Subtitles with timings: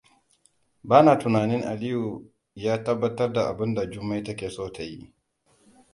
[0.83, 5.13] Ba na tunanin Aliyu ya tabbatar da abun da Jummai take so ta yi.